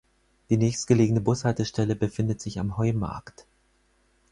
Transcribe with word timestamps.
Die 0.49 0.57
nächstgelegene 0.57 1.21
Bushaltestelle 1.21 1.95
befindet 1.95 2.41
sich 2.41 2.57
am 2.59 2.75
Heumarkt. 2.75 3.45